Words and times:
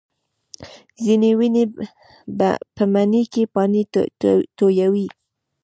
ځینې 1.03 1.31
ونې 1.37 1.63
په 2.75 2.83
مني 2.93 3.23
کې 3.33 3.43
پاڼې 3.53 3.81
تویوي 4.57 5.07